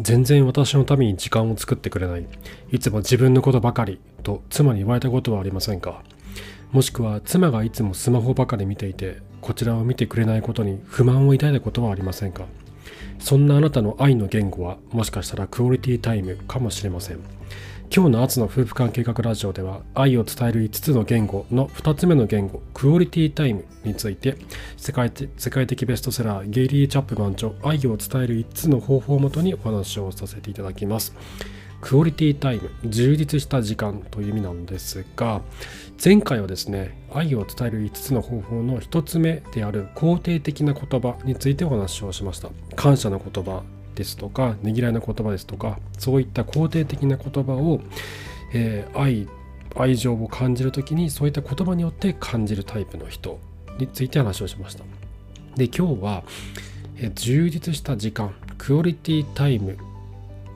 [0.00, 2.26] 全然私のために時間を作ってくれない。
[2.70, 6.02] いつも自分のことばかりと妻に言われたことはありませんか。
[6.70, 12.44] もしくは妻がいつもスマホばかり見ていてこちらを見てくれないことに不満を抱いたことはありませんか。
[13.18, 17.18] そんなあなたの愛の言語はもしかしたらクオリティタイムかもしれません。
[17.90, 24.36] 今日のアツの夫婦間計画ラジオでは愛を伝える5つの言語の2つ目の言語クオリティタイムについて
[24.76, 31.14] 世界世界的ベストセラーゲイリー・チャップマン著愛を伝える5つの方法をもとにお話をさせていただきます。
[31.80, 35.42] クオリティタイム充実した時間という意味なんですが
[36.04, 42.50] 前回はですね愛を伝える5つの方法の1つ目である肯定的な言葉についてお話をしました。
[42.74, 43.62] 感謝の言葉
[43.98, 47.80] ですとかねぎらいの言葉ですとかそういった肯定的な言葉を、
[48.54, 49.28] えー、愛
[49.76, 53.40] 愛情を感じる時にそういった言葉によって感じるタイプの人
[53.78, 54.84] について話をしました
[55.56, 56.22] で今日は、
[56.96, 59.76] えー、充実した時間クオリティタイム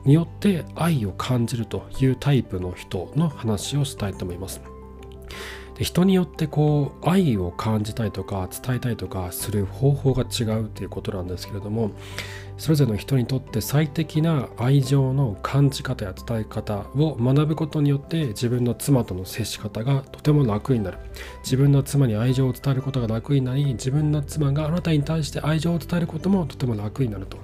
[0.05, 4.61] によって愛を感じるというタイプの人の話をしたいと思います。
[5.75, 11.91] で人によってこう愛を感じたいとか伝えたいとかする方法が違うということなんですけれども
[12.57, 20.97] それぞれの人にとって最適な愛情の感じ方や伝え方を学ぶことによって自分の妻との接し方がとても楽になる。
[21.43, 27.37] 自分の妻に愛情を伝えることが楽になり自分の妻があなたに対して愛情を伝えることもとても楽になると。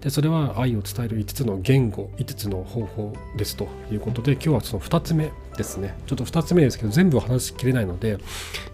[0.00, 5.96] でそれは愛を伝える5つの言語5つの方法ですということで今日はその2つ目ですね。
[6.06, 8.18] ちょっと2つ目ですけど全部話しきれないので、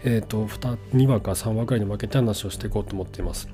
[0.02, 3.48] えーと、2, 2話か3話ぐらいに分けて話をしていこうと思っています。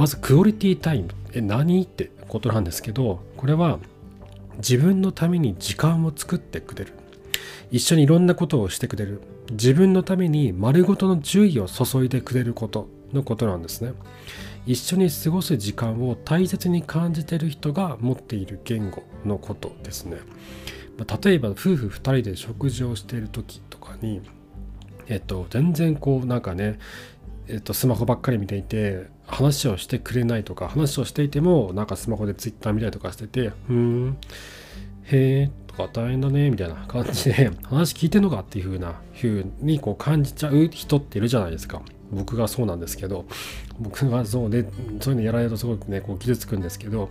[0.00, 1.10] まずクオリティタイム。
[1.34, 3.78] え何ってことなんですけどこれは
[4.56, 6.94] 自分のために時間を作ってくれる。
[7.70, 9.20] 一緒にいろんなことをしてくれる。
[9.50, 13.92] 自分のために丸ごとの注意を注いでくれることのことなんですね。
[14.64, 20.16] 一緒に過ごす時間を大切に感じてる人が持っている言語のことですね。
[21.22, 24.22] 例えば夫婦2人で食事をしている時とかに、
[25.08, 26.78] えっと、全然こうなんかね、
[27.52, 34.16] えっと、スマホばっかり見ていて話をしてくれないとか話をしていてもなんかスマホでツイッター見たりとかしてて「うん
[35.04, 41.82] へえ」とか「大変だね」みたいな感じで話聞いてんのかっていう風な風にこう感じちゃう人っているじゃないですか。
[42.12, 43.24] 僕がそうなんですけど
[43.78, 44.68] 僕がそうで
[45.00, 47.08] そういうのやられるとすごくねこう傷つくんですけど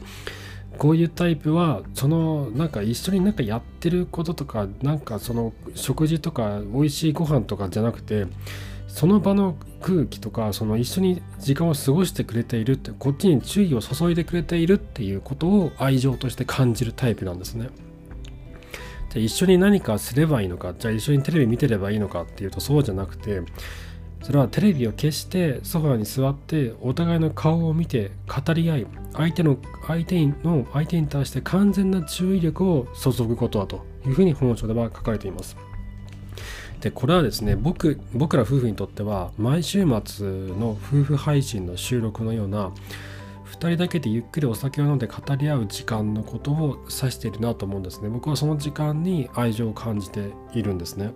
[0.78, 8.28] こういうタイプはそのなんか一緒になんかやってることとかなんかその食事とか美味しいご飯とかじゃなくて
[8.90, 17.70] その場の空気とかその一緒に時間を過ごしてくれているってこっちに注意を注いでくれているっていうことを愛情として感じるタイプなんですね。
[19.10, 23.42] じゃあ一緒に何かすればいいのかじゃあ一緒にテレビ見てればいいのかっていうとそうじゃなくて
[24.22, 29.58] それはテレビを消してソファーに座ってお互いの顔を見て語り合い相手の
[29.88, 35.58] 相手の相手に対して完全な注意力を注ぐことだというふうに本書では書かれています。
[36.82, 42.72] でこれはですね僕僕ら夫婦にとっては毎週末の夫婦配信の収録のような
[43.50, 48.08] 2人だけでゆっくりお酒を飲んで語り合う時間のことを指しているなと思うんですね。
[48.08, 51.12] 僕はその時間に愛情を感じているんですね。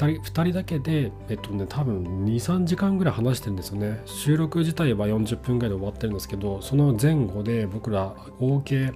[0.00, 4.00] 2人 ,2 人だけで、えっとね、多分23時間ぐらい話してるんですよね。
[4.06, 8.92] 収録自体は40分ぐらいで終わってるんですけどその前後で僕ら合計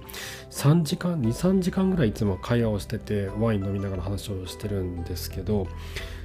[0.49, 5.67] 3時間23時間ぐらいいつも会話をしててワイン飲みながら話をしてるんですけど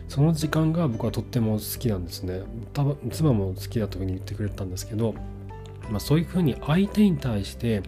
[0.09, 2.43] その時間が僕はとっても好きなんですね。
[2.73, 5.15] 多分妻も好きだというふうに言ってくれたんですけど
[5.91, 7.83] まあ、そういうふうに相手に対して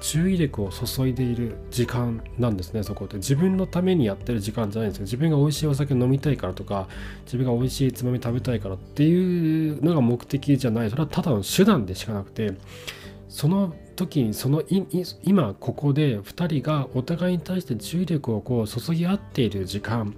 [0.00, 3.16] 注意力を注いでいる時間なんですねそこって。
[3.16, 5.04] 自分のためにやってる時間じゃないんですよ。
[5.04, 6.88] 自分が美味しいお酒飲みたいからとか
[7.24, 10.90] 自分が美味しいつまみ食べたいからっていうのが目的じゃない。
[10.90, 12.54] それはただの手段でしかなくて
[13.28, 14.62] その時にその
[15.22, 20.14] 今ここで2人がお互いに対して注意力をこう注ぎ合っている時間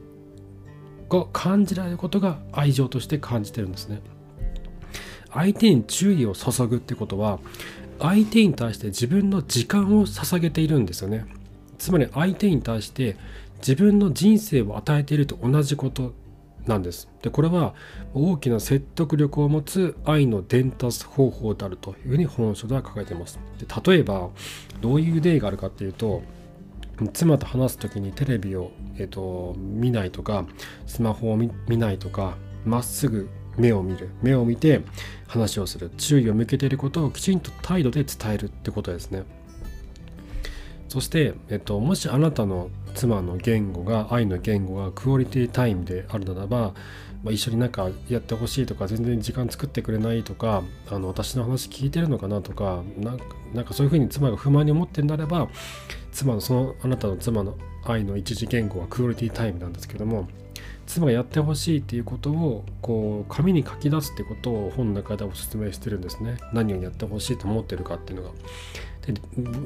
[1.10, 4.00] が感じられることが愛情として感じてるんですね。
[5.34, 7.41] 相手に注意を注ぐってことは
[8.03, 11.25] 相手に対して自分の時間を捧げているんですよね。
[11.78, 13.16] つまり相手に対して
[13.59, 16.13] 自分の人生を与えていると同じこと
[16.66, 17.09] なんです。
[17.22, 17.75] でこれは
[18.13, 23.39] 大きな説得力を持つ愛の伝達方法であるというふうに本書では書かれています。
[23.59, 24.31] で例えば
[24.81, 26.22] どういう例があるかっていうと
[27.13, 30.45] 妻と話す時にテレビを、えーと、見ないとか
[30.87, 34.10] スマホを見ないとかまっすぐ目を見る。
[34.22, 34.83] 目を見て
[35.27, 35.91] 話をする。
[35.97, 39.25] 注意を向けていることをきちんと態度で伝えるってことですね。
[40.89, 46.75] そして、えっと、もしあなたの妻の言語が愛の言語がクオリティタイムであるならば
[47.22, 52.83] まあ、一緒になんかやってほしいとか全然時間作ってくれないとかあの私の話聞いてるのかなとか
[53.53, 55.49] なんかそういうふうに妻が不満に思ってんならば
[56.10, 60.28] 妻のそのあなたの妻の愛の一次言語はクオリティタイムなんですけども
[60.92, 68.34] 妻がやってほしいっていうことをこう紙に書き出すってことを本の中でお勧めしてるんですね何をやってほしいと思ってるかっていうのが
[69.06, 69.15] で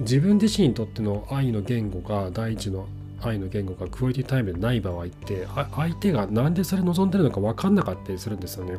[0.01, 2.87] 自分自身にとっての愛の言語が第一の
[3.23, 8.79] 愛の言語がクオリティタイムでない場合って相手が何でそれ望んでるのか分かんなかったりするんですよね。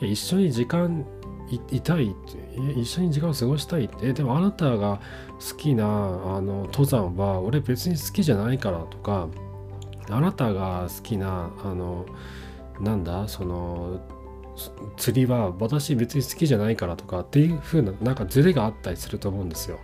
[0.00, 1.04] 一緒に時間
[1.70, 2.14] いたい
[2.76, 5.00] 一緒に時間を過ごしたいってでもあなたが
[5.38, 5.88] 好きなあ
[6.40, 9.28] の登山は俺別に好きじゃないからとか
[10.10, 12.06] あなたが好きなあの
[12.80, 14.00] なんだその
[14.96, 19.78] 釣りは私別に好きじゃないからとかっていう風ななんかズレがあったりすると思うんですよ。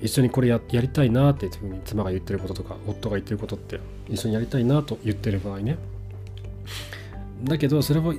[0.00, 5.76] 一緒にこれやりたいなっていうふうに妻が言ってることとか夫が言ってることって一緒にやりたいなと言ってる場合ね。
[7.44, 8.14] だけどそれは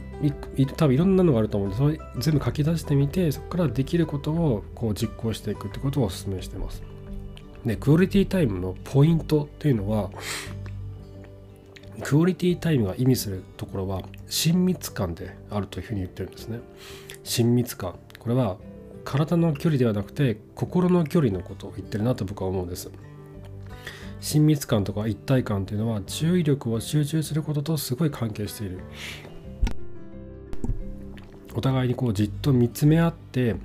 [0.78, 6.84] 多分いろんなのがあると思うんでそれ全部書き出してみてそこからできることをこう実行していくってことをお勧めしてます。
[7.66, 10.10] でクオリティタイムのポイントっていうのは
[12.04, 16.60] クオリティタイムが意味するところは親密感であるというふうに言ってるんですね。
[17.24, 17.96] 親密感。
[18.20, 18.58] これは
[19.04, 22.92] 体の距離ではなくて心の距離のことを言ってるなと僕は思うんです。
[24.20, 28.80] 親密感とか一体感というのは注意力を集中することとすごい関係している。
[31.54, 33.56] お互いにこうじっと見つめ合って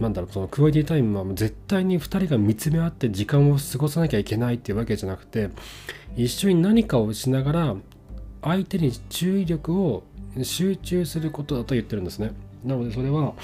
[0.00, 5.50] なんだろうそのクオリティタイムは絶対に2人が見つめ合って時間を過ごさなきゃいけないっていうわけじゃなくて
[6.16, 7.76] 一緒に何かをしながら
[8.42, 10.04] 相手に注意力を
[10.42, 12.32] 集中することだと言ってるんですね。
[12.64, 13.34] なのでそれは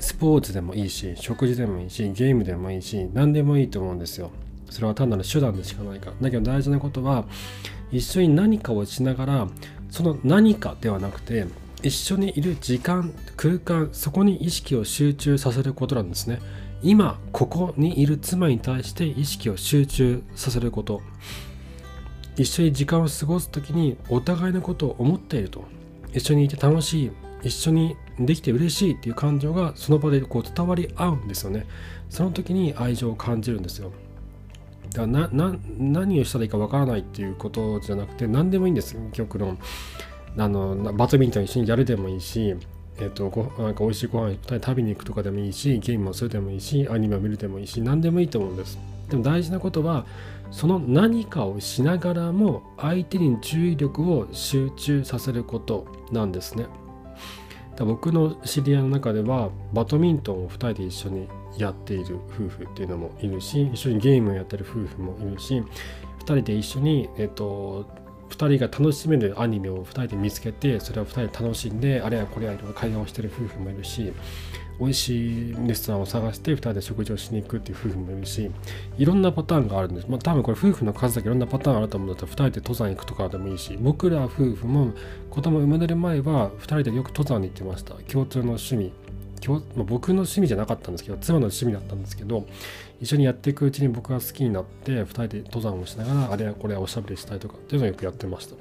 [0.00, 4.30] スポーツでもいいし食事でもいいしゲームでもいいし何でもいいと思うんですよ。
[4.70, 6.12] それは単なる手段でしかないから。
[6.20, 7.24] だけど大事なことは
[7.90, 9.48] 一緒に何かをしながら
[9.90, 11.46] その何かではなくて
[11.82, 16.40] 一緒にいる時間空間そこに意識を集中させることなんですね。
[16.82, 21.02] 今ここにいる妻に対して意識を集中させること。
[22.36, 25.64] 一緒に時間を過ごす時にお互いのことを思っていると。
[26.12, 27.10] 一緒にいて楽しい
[27.42, 31.66] 一緒にできて嬉しいっていう感情がその場でこう伝わり合うんですよね。
[32.10, 33.92] その時に愛情を感じるんですよ。
[34.90, 39.58] だから何をしたらいいかわからないっていうことじゃなくて何でもいいんです極論。
[40.38, 42.56] あのバドミントン一緒にやるでもいいし
[43.00, 48.76] えっ、と、ごなんか美味しいご飯食べに行くとかでもいいし、ゲームをするでもいいし、アニメを見るでもいいし、何でもいいと思うんです。
[49.08, 50.04] でも大事なことは、
[50.50, 56.66] その何かをしながらも相手に注意力を集中させることなんですね。
[57.84, 65.64] 僕の知り合いの中ではバドミントンを2人で一緒にやっている夫婦っていうのもいるし一緒にゲームをやってる夫婦もいるし2
[66.24, 67.86] 人で一緒に、えっと、
[68.30, 74.12] 2人が楽しめるアニメを2人で見つけてそれを2人で楽しんであれやこれやいろいろ会話をしてる夫婦もいるし
[74.80, 78.50] 美味しいレストランを探して2人で食事をしに行くっていう夫婦もいるし
[78.96, 80.08] いろんなパターンがあるんです。
[80.08, 84.92] まあ多分これ夫婦の数だけいろんなパターンあると思うんだったら2人で登山行くとかでもいいし僕ら夫婦も
[85.30, 87.94] 子供生まれる前は2人でよく登山に行ってました。
[88.10, 88.92] 共通の趣味。
[89.48, 92.46] まあ、僕の趣味じゃなかったんですけど妻の趣味だったんですけど
[93.00, 98.56] 一緒にやっていくうちに僕が好きになって2人で登山をしながらあれやこれやおしゃべりしたいとかっていうのをよくやってました。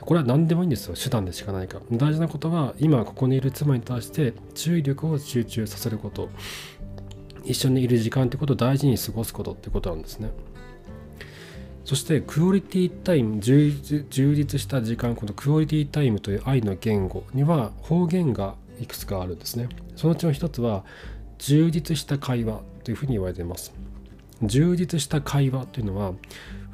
[0.00, 0.94] これは何でもいいんですよ。
[0.94, 6.28] 手段でしかないか大事なことは今ここにいる妻に対して注意力を集中させること。
[7.44, 10.30] 一緒にいる時間ってことを大事に過ごすことってことなんですね。
[11.84, 20.84] そしてクオリティタイム充実した時間このクオリティタイムという愛の言語には方言がいくつかあるんですねそのうちの一つは
[21.38, 23.72] 充実した会話というふうに言われています
[24.42, 26.12] 充実した会話というのは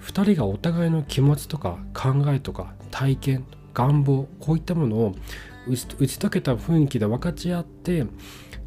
[0.00, 5.14] 2人がお互いの気持ちとか考えとか体験願望こういったものを
[5.68, 8.06] 打ち解けた雰囲気で分かち合って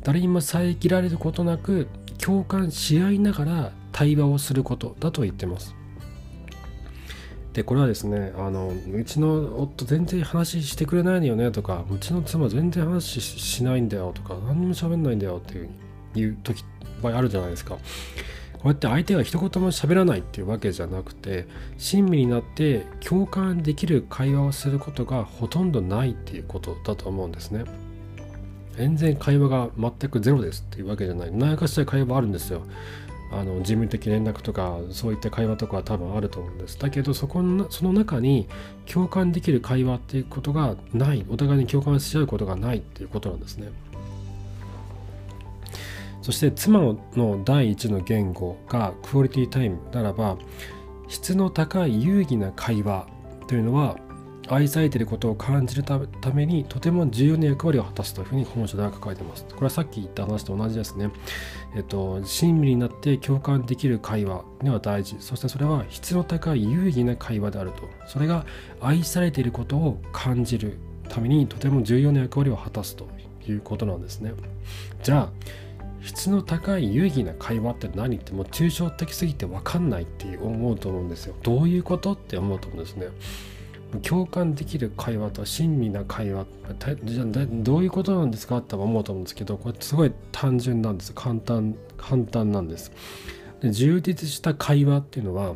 [0.03, 1.87] 誰にも遮られることなく
[2.17, 5.75] 共感し合いながら対話をすることだと言ってます。
[7.53, 15.69] でこれはですねあのうちの夫全然話してくれないのよねとかうちの妻全然話しないんだよとか何も喋んないんだよっていう
[16.15, 16.63] いう時
[17.01, 17.77] 場合あるじゃないですか。
[18.53, 27.65] こうやって相手が一言も喋らないっていうわけじゃなくて親身になって共感できる会話をすることがほとんどないっていうことだと思うんですね。
[28.77, 32.63] 全然会話が全くゼロですっていうわけじゃない何かしら会話あるんですよ。
[33.35, 36.77] あの事務的連絡とかそういった会話とかは多分あると思うんです。
[36.79, 38.47] だけどそこのその中に
[38.85, 43.69] 共感できる会話っていうことがないお互いに共感し合うことがないっていうことなんですね。
[46.21, 50.37] そして妻の第一の言語がクオリティタイムならば
[51.09, 53.07] 質の高い有意義な会話
[53.47, 53.97] というのは
[54.49, 55.99] 愛されていることを感じるた
[56.33, 59.45] めにとても重要な役割を果たすというふうに本書では書かれています。
[59.45, 61.09] これはさっき言った話と同じですね。
[61.75, 65.15] えっと、親身になって共感できる会話には大事。
[65.19, 67.89] そしてそれは質の高い有意義な会話であると。
[68.07, 68.45] それが
[68.81, 70.77] 愛されていることを感じる
[71.09, 73.07] ためにとても重要な役割を果たすと
[73.47, 74.33] いうことなんですね。
[75.03, 75.29] じゃあ、
[76.01, 81.35] 質の高い有意義な会話って何ってもう抽象的すぎて分かんないって思うと思うんですよ。
[81.43, 83.07] どういうことって思うと思うんですね。
[84.01, 86.45] 共感できる会話と親身な会話
[87.03, 88.57] じゃどういうことなんですか？
[88.57, 91.13] って思うと思うんですけどこれすごい単純なんです。
[91.13, 92.91] 簡単簡単なんです。
[93.61, 95.55] で充実した会話っていうのは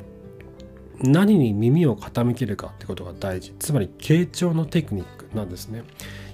[1.01, 3.53] 何に耳を傾けるかってことが大事。
[3.59, 5.83] つまり傾聴のテクニックなんですね。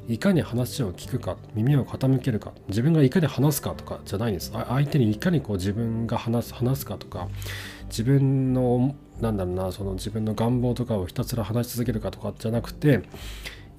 [0.07, 7.29] いかに話を聞くか耳を傾けるか自分がいかに話すかとかじゃないんです相手にいかにこう自分が話す話すかとか
[7.87, 13.03] 自分のなんだろうなその自分の願望とかをひたすら話し続けるかとかじゃなくて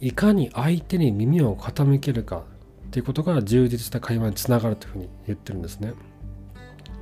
[0.00, 2.44] いかに相手に耳を傾けるか
[2.86, 5.94] っていうことが充実した会話につながるというふうに言ってるんですね。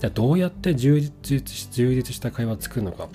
[0.02, 3.08] じゃあどうやって充実充実した会話を作るのか。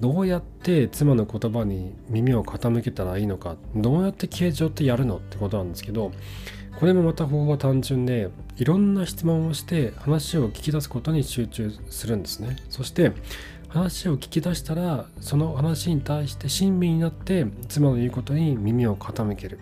[0.00, 3.54] どうやって妻の言葉に耳を傾けたらいいのか。
[3.76, 6.10] どうやって形状ってやるのってことなんですけど
[6.80, 12.56] これもまた方法は単純でいろんな質問をして話を聞き出すことに集中するんですね。
[12.68, 13.12] そして
[13.68, 19.60] 話を聞き出したらその話に対して親身になって妻の言うことに耳を傾ける。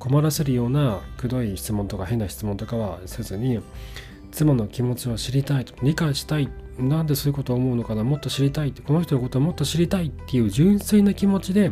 [0.00, 3.60] 困らせるようなくどい質問とか変な質問とかはせずに
[4.30, 11.70] 妻の気持ちを知りたいと理解したいなんでそういうことを思うのかなもっと知りたいってこの人のことをもっと知りたいっていう純粋な気持ちで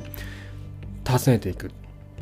[1.06, 1.70] 訪ねていくっ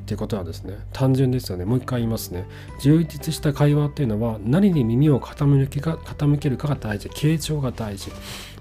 [0.06, 1.64] ていうことはですね単純ですよね。
[1.64, 2.46] もう一回言いますね。
[2.80, 8.12] 充実した会話っていうのは何に耳を傾けか傾けるかが大事傾聴が大事。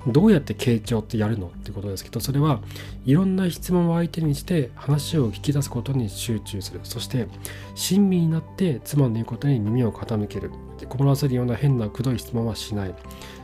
[0.08, 2.62] どうやって傾聴ってやるのってことですけどそれは
[3.06, 6.80] いろんな質問を相手にして話を聞き出すことに集中する。
[6.84, 7.28] そして
[7.74, 10.52] 親身になって妻の言うことに耳を傾ける。
[10.90, 12.96] 困らせるような変なくどい質問はしない。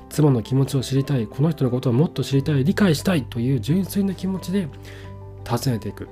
[0.10, 1.26] 妻の気持ちを知りたい。
[1.26, 2.64] この人のことをもっと知りたい。
[2.64, 4.68] 理解したいという純粋な気持ちで
[5.44, 6.08] 尋ねていく。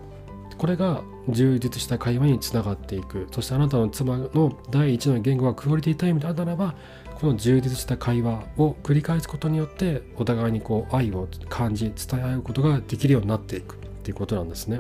[0.58, 3.28] これが充実した会話につながっていく。
[3.32, 6.76] そしてあなたの妻の第一の言語がクオリティタイムであったならば
[7.20, 14.80] この充実した会話を繰り返すことによってお互いにこう愛を感じ伝え合うことができるようになっていくっていうことなんですね。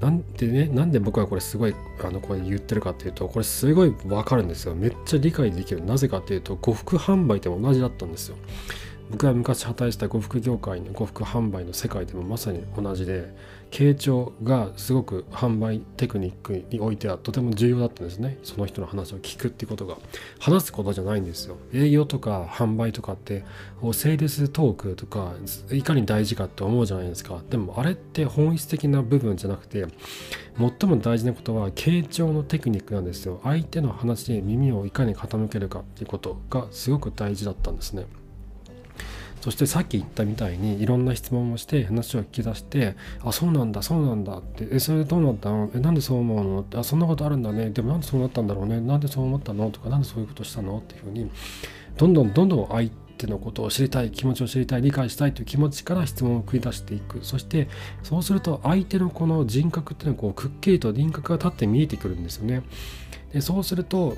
[0.00, 4.74] なんでね、なんで僕はこれすごいあのこれ言ってるかっていうと、これすごいわかるんですよ。
[4.74, 5.84] めっちゃ理解できる。
[5.84, 8.36] なぜかっていうと、呉服販売でも同じだったんですよ。
[9.10, 13.34] 僕が昔働いてた呉服業界の呉服販売の世界でもまさに同じで
[13.70, 18.38] 傾聴がすごく販売テクニックにおいてはとても重要だったんですね。
[18.42, 19.96] その人の話を聞くってことが。
[20.38, 21.56] 話すことじゃないんですよ。
[21.72, 23.44] 営業とか販売とかって
[23.92, 25.34] セールストークとか
[25.70, 27.42] いかに大事かって思うじゃないですか。
[27.50, 29.86] でもあれって本質的な部分じゃなくて
[30.56, 33.40] 最も大事なことは傾聴のテクニックなんですよ。
[33.44, 38.06] 相手の話に耳をいかに傾けるかっていうことがすごく大事だったんですね。
[39.40, 42.94] そしてさっき言ったみたいにいろんな質問をして話を聞き出して
[43.24, 45.70] 「あそうなんだそうなんだ」って「えそれでどうなったの？
[45.74, 48.80] えなんでそう思うの?」って「あそんなことあるんだねでもなんでそうなったんだろうね？
[48.80, 51.30] なんでそう思ったの?」とか「なんでそういうことしたの?」っていうふうに
[51.96, 57.68] どんどんどんどん相手のことを知りたい気持ちを知りたい理解したいという気持ちから質問を繰り出していくそして
[58.02, 62.62] そうすると相手のこの人格っていうのはこうくっきりと輪郭が立って見えてくるんですよね。
[63.32, 64.16] でそうすると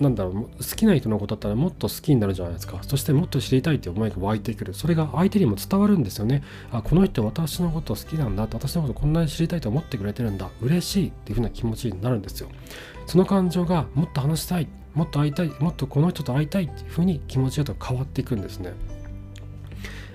[0.00, 2.78] なんだろう好きな人のことだったらもっと好きになるじゃないですか。
[2.82, 4.74] そしてもっと知りたいって思いが湧いてくる。
[4.74, 6.42] それが相手にも伝わるんですよね。
[6.70, 8.42] あこの人私のこと好きなんだ。
[8.42, 10.50] 私のことこんなに知りたいと思ってくれてるんだ。
[10.60, 12.48] 嬉しいっていう風な気持ちになるんですよ。
[13.06, 18.74] その感情がもっと話したいもっと会いたいもっとこの人と会いたいっていう風に気持ちだと変わっていくんですね。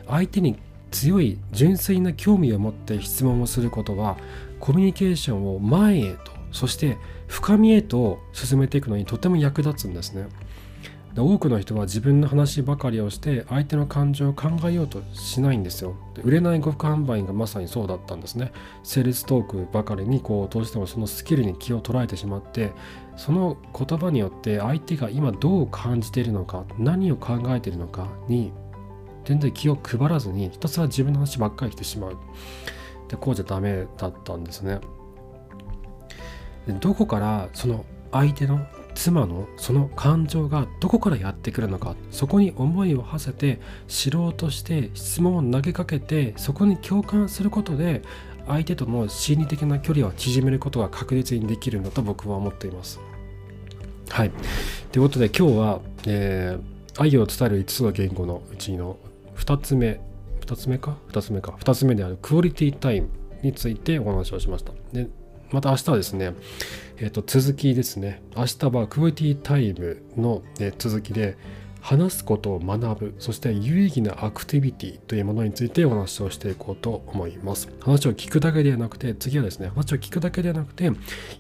[0.08, 0.58] 相手に
[0.92, 4.18] 強い純粋な興味を持って質問をすることは
[4.60, 10.28] コミュニケーションを前へとそして深みへと進めていくのにとても役立つんですね。
[11.18, 15.96] 多くの人は自分の話ばかりをして相手の感情を考えようとしないんですよ。
[16.24, 18.52] 売れない呉服販売がまさにそうだったんですね。
[18.84, 22.74] セールストークばかりにこうどうしてもそのスキルに気を捉えてしまって
[23.16, 28.52] その言葉によって相手が今どう感じているのか何を考えているのかに
[29.24, 32.18] 全然気を配らずにひたすら自分の話ばっかりしてしまう。
[33.08, 34.82] でこうじゃダメだったんですね。
[36.74, 48.02] どこからその相手の妻のその感情がどこからやってくるのかそこに思いを馳せて知ろうとして質問を投げかけてそこに共感することで
[48.48, 53.00] 相手との心理的な距離を縮めることが確実にできるんだと僕は思っています。
[54.10, 54.32] はい。
[54.92, 58.98] ということで今日は、えー、愛を伝える5つの言語のうちの
[59.36, 60.00] 2つ目
[60.42, 63.10] 2つ目か？2つ目か2つ目であるクオリティタイム
[63.42, 64.72] についてお話をしました。
[64.94, 65.08] で
[65.56, 66.34] また明日はですね、
[66.98, 68.22] えー、と続きですね。
[68.36, 71.38] 明日はクオリティタイムの、え続きで、
[71.80, 77.70] 話すことを学ぶ、そして有意義なアクティビティというものについてお話をしていこうと思います。
[77.80, 80.92] 話を聞くだけではなくて、次はですね、話を聞くだけではなくて、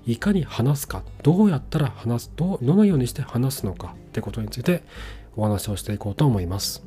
[0.06, 4.84] いかに話すか、どうやったら話す、どどのようにして話すのかってことについて
[5.36, 6.86] お話をしていこうと思います。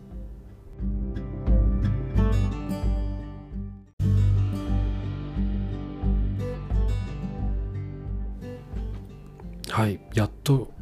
[9.78, 10.72] はい、やっと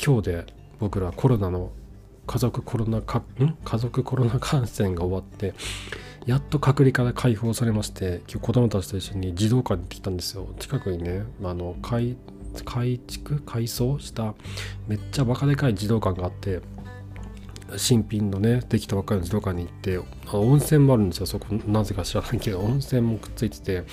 [0.00, 0.46] 今日で
[0.78, 1.72] 僕らコロナの
[2.24, 3.56] 家族コロナかん？
[3.64, 5.54] 家族コロナ感染が終わって
[6.24, 10.46] やっと隔離から解放されまして今日子供たちと一緒に児童館に行ってきたんですよ。
[10.60, 12.16] 近くにねあの改
[12.64, 13.40] 改築？
[13.40, 14.36] 改装した
[14.86, 16.60] めっちゃバカでかい児童館があって
[17.76, 19.98] 新品のねできたばっかりの児童館に行って
[20.32, 21.26] 温泉もあるんですよ。
[21.26, 23.84] そこなぜか知らないけど温泉もくっついてて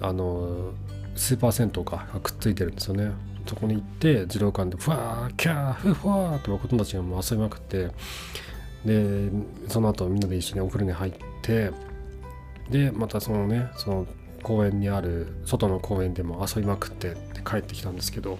[0.00, 0.72] あの
[1.14, 3.12] スーパー銭湯がくっついてるんですよね。
[3.50, 7.88] そこに行って児童館でふわーキャーふわーって子供たちがもう遊びまくって
[8.84, 9.28] で
[9.66, 11.72] その後みんなで一緒にお風呂に入って
[12.70, 14.06] でまたそのねその
[14.44, 18.38] 公園にある外の公園でも遊びまくって帰ってきたんですけど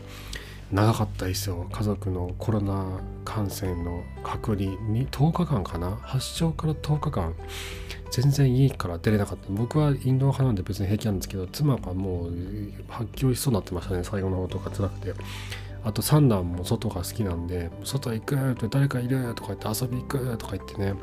[0.72, 1.66] 長かったですよ。
[1.72, 5.96] 家族のコロナ感染の隔離に10日間かな？
[6.02, 7.34] 発症から10日間。
[8.12, 9.46] 全然家から出れなかった。
[9.50, 12.32] 僕はインドア派なんで別に平気なんですけど妻がもう
[12.88, 14.04] 発狂しそうになってましたね。
[14.04, 15.14] 最後の方とか辛くて。
[15.82, 20.94] あと三男も外が好きなんで外行くって誰かいるとか言って遊び行くとか言ってね。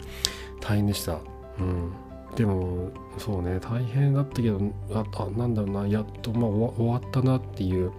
[0.62, 1.20] 大変でした。
[1.60, 1.94] うん。
[2.36, 3.60] でもそうね。
[3.60, 4.62] 大変だったけど
[4.94, 5.88] ああなんだろうな。
[5.88, 7.92] やっとまあ終わったなっていう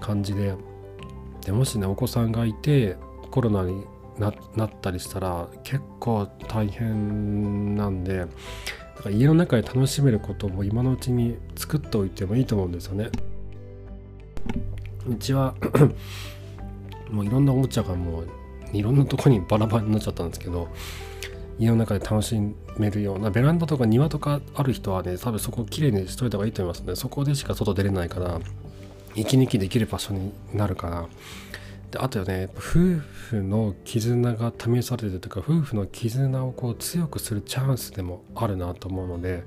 [0.00, 0.54] 感じで。
[1.44, 2.96] でもしねお子さんがいて
[3.30, 3.84] コロナに
[4.18, 8.26] ななったりしたら結構大変なんで
[8.96, 13.10] だか家の中で楽しめることも今のうちに作っておいてもいいと思うんですよね。
[15.08, 15.54] うちは
[17.10, 18.26] もういろんなおもちゃがもう
[18.72, 20.68] いろんなとこにバラバラになっちゃったんですけど
[21.58, 22.36] 家の中で楽し
[22.78, 28.40] めるようなベランダとか庭とかある人はね多分そこをきれいにしといた方がいいと思いますねそこでしか外出れないから
[29.14, 31.08] 息抜きできる場所になるから。
[31.92, 39.44] であとはね夫婦の絆が試されてるというか夫婦の絆をこう強くするチャンスでもあるなと思うので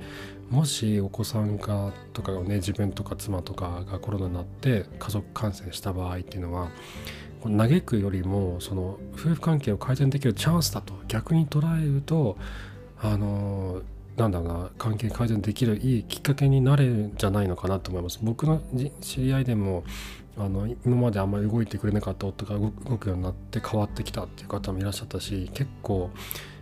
[0.52, 6.70] もしお子さんがとかね自分とか妻とかがコロナになって家族感染した場合っていうのは
[7.44, 12.38] 嘆くよりもその夫婦関係を改善できるチャンスだと逆に捉えると
[13.02, 13.82] あの
[14.18, 18.20] なんだろうな関係改善できるいいきっかけになれるんじゃないのかなと思います。
[18.22, 18.62] 僕の
[19.02, 19.84] 知り合いでも
[20.38, 26.10] あの今まであんまり動いてくれなかった夫が動くようになって変わってきたっていう方もいらっしゃったし結構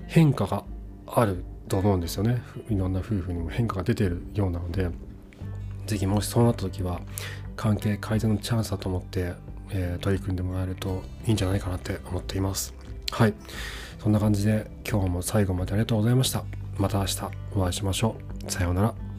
[0.08, 0.63] 変化が
[1.08, 2.42] あると思うんですよね。
[2.70, 4.89] いろんな夫婦にも変化が出てるようなので
[5.86, 7.02] 是非もしそうなった時は
[7.56, 9.34] 関係改善のチャンスだと思って、
[9.70, 12.74] えー、取り組んでもらえるといいんじゃないかなって思っています。
[13.12, 13.34] はい。
[14.00, 16.62] そんな感じで今日も最後までありがとうございました。
[16.77, 17.21] また明日
[17.55, 18.15] お会いしましょ
[18.47, 18.51] う。
[18.51, 19.12] さようなら。